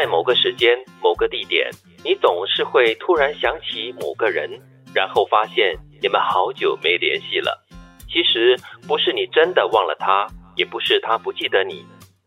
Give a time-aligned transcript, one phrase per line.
[0.00, 1.68] 在某个时间、某个地点，
[2.02, 4.50] 你总是会突然想起某个人，
[4.94, 7.62] 然后发现你们好久没联系了。
[8.08, 8.56] 其实
[8.88, 10.26] 不是你真的忘了他，
[10.56, 11.84] 也不是他不记得你，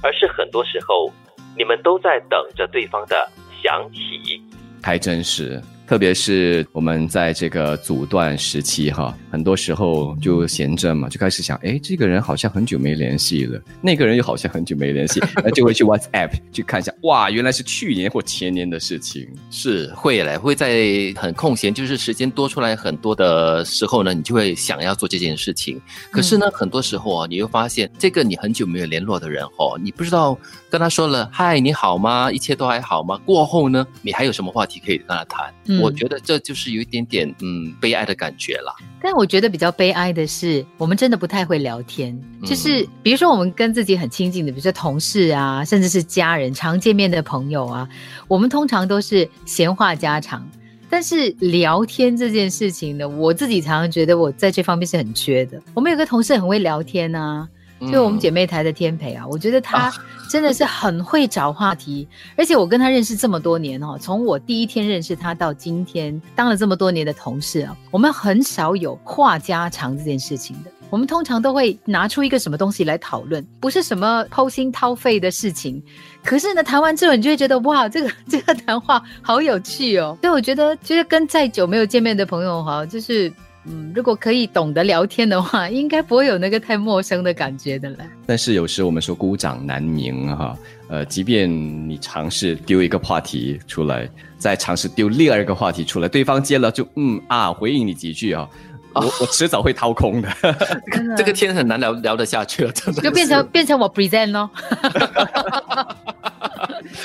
[0.00, 1.12] 而是很多时候
[1.58, 3.28] 你们都在等着对方的
[3.60, 4.40] 想起。
[4.80, 5.60] 还真是。
[5.86, 25.80] 特别是我们在这个阻断时期哈，很多时候就闲着嘛，就开始想，哎，这个人好像很久没联系了，那个人又好像很久没联系， 那就会去 WhatsApp 去看一下，哇，原来是去年或前年的事情，是会嘞，会在很空闲，就是时间多出来很多的时候呢，你就会想要做这件事情。
[26.10, 30.36] 可是呢，很多时候啊，你又发现这个你很久没有联络的人哦，你不知道
[30.68, 32.28] 跟他说了嗨，你好吗？
[32.32, 33.20] 一切都还好吗？
[33.24, 35.54] 过后呢，你还有什么话题可以跟他谈？
[35.80, 38.74] 我觉得这就是有一点点嗯悲哀的感觉了。
[39.00, 42.18] 但我觉得比较悲哀的是，我们真的不太会聊天。
[42.44, 47.88] 就是比如说，我们跟自己很亲近的，比如说同事啊，甚至是家人、常见面的朋友啊，
[48.28, 50.48] 我们通常都是闲话家常。
[50.88, 55.60] 但是聊天这件事情呢，我自己常常觉得我在这方面是很缺的。
[55.74, 57.48] 我们有个同事很会聊天啊。
[57.92, 59.92] 就我们姐妹台的天培啊，我觉得她
[60.30, 70.70] 真的是很会找话题，而且我跟她认识这么多年哦，从我第一天认识她到今天当了这么多年的同事啊，我们很少有话家常这件事情的。
[70.88, 75.82] 我们通常都会拿出一个什么东西来讨论，不是什么掏心掏肺的事情。
[76.24, 80.16] 可是呢，谈完之后你就会觉得哇，这个 这个谈话好有趣哦。
[80.22, 83.32] 所以我觉得，就是跟再久没有见面的朋友哈，就是。
[83.68, 87.98] 嗯，如果可以懂得聊天的话，应该不会有那个太陌生的感觉的了。
[88.24, 90.56] 但是有时我们说孤掌难鸣哈，
[90.88, 94.08] 呃，即便你尝试丢一个话题出来，
[94.38, 98.48] 再尝试丢另外一个话题出来，对方接了就嗯啊回应你几句啊，
[98.94, 100.28] 我我迟早会掏空的。
[101.16, 103.02] 这个天很难聊聊得下去了，真的。
[103.02, 104.48] 就变成变成我 present 咯。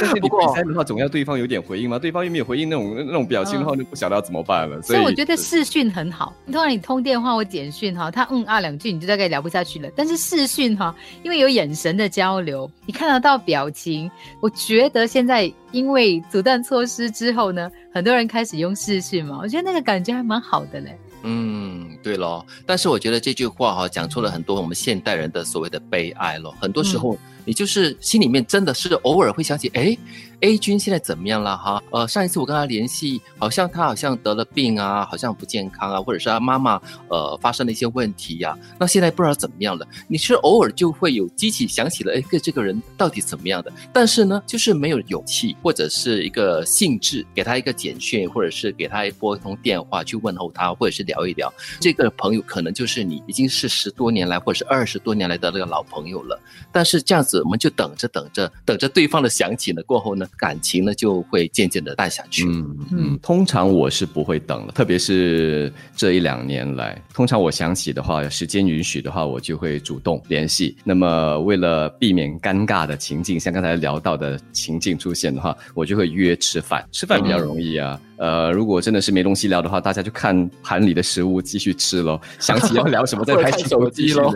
[0.00, 1.98] 但是你比赛的话，总要对方有点回应嘛。
[1.98, 4.80] 对方又没有回应那种那种表情的话，就不晓得要怎么办了。
[4.82, 6.32] 所以我觉得视讯很好。
[6.46, 9.88] 通常你通电话或简讯哈，他嗯啊两句，你就大概聊不下去了。
[9.96, 14.10] 但是视讯哈，因为有眼神的交流，你看得到表情。
[14.40, 20.96] 我觉得现在因为阻断措施之后呢，很多人开始用视讯嘛，我觉得那个感觉还蛮好的嘞。
[21.24, 22.44] 嗯，对咯。
[22.66, 26.54] 但是我觉得这句话哈，讲出了很多我们现代人的所谓的悲哀咯。
[26.60, 27.16] 很多时候。
[27.44, 29.96] 你就是心里面真的是偶尔会想起，哎。
[30.44, 31.80] A 君现在怎么样了哈？
[31.92, 38.58] 呃，上一次我跟他联系，好像他好像得了病啊，好像不健康啊，或者是他妈妈呃发生了一些问题呀。
[38.76, 39.86] 那现在不知道怎么样了。
[40.08, 43.72] 你是偶尔就会有激起想起了，哎，这这个人到底怎么样的？
[43.92, 51.54] 但是呢，就是没有勇气或者是一个兴致，给他一个简讯，或者是给他拨一通电话去问候他，或者是聊一聊。
[51.78, 56.36] 这个朋友可能就是你已经是十多年来或者是二十多年来的那个老朋友了。
[56.72, 60.26] 但是这样子，我们就等着等着等着对方的想起呢，过后呢？
[60.36, 62.44] 感情呢就会渐渐的淡下去。
[62.46, 70.76] 嗯嗯，通常我是不会等了，特别是这一两年来，通常我想起的话，时间允许的话，我就会主动联系。
[70.82, 78.00] 那么为了避免尴尬的情境，像刚才聊到的情境出现的话，我就会约吃饭，吃饭比较容易啊。
[78.18, 82.20] 呃，如果真的是没东西聊的话，大家就看盘里的食物继续吃喽。
[82.38, 84.32] 想起要聊什么再开手机喽。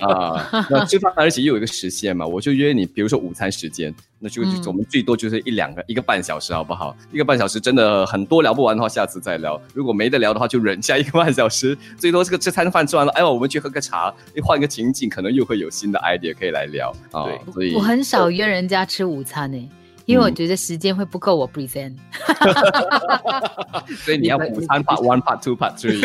[0.00, 6.96] 啊，那吃饭而且又有一个时限嘛，我就约你，比如说午餐时间，那就我们最多就是一两个一个半小时，好不好？
[7.12, 9.60] 一个半小时真的很多聊不完的话，下次再聊。
[9.74, 14.12] 如果没得聊的话，就忍下一个半小时，最多这个这餐饭吃完了，哎，我们去喝个茶，
[14.42, 17.26] 换一个情景，可能又会有新的 idea 可以来聊啊。
[17.52, 19.70] 所以我很少约人家吃午餐呢。
[20.08, 21.94] 因为我觉得时间会不够我 present，
[24.02, 26.00] 所以你要午餐 part one part two part three，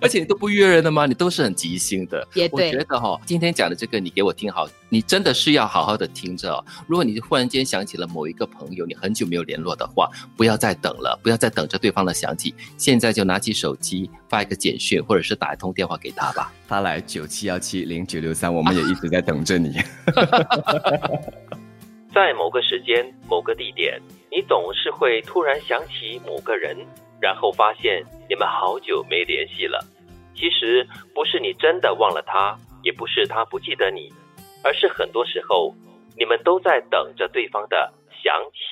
[0.00, 1.04] 而且你都不约人的吗？
[1.04, 2.24] 你都是很即兴的。
[2.34, 6.64] 也对，我觉得哈，今天讲的这个你给我听好，你真的是要好好的听着。
[6.86, 16.52] 如果你忽然间想起了某一个朋友，你很久没有联络的话，不要再等了，不要再等着对方的想起，现在就拿起手机发一个简讯，或者是打一通电话给他吧。
[16.68, 19.82] 发来九七幺七零九六三，我们也一直在等着你。
[22.14, 24.00] 在某个时间、某个地点，
[24.30, 26.76] 你总是会突然想起某个人，
[27.20, 29.84] 然后发现你们好久没联系了。
[30.32, 34.12] 其实不是你真的忘了他，也不是他不记得你，
[34.62, 35.74] 而是很多时候
[36.16, 38.63] 你们都在等着对方的想起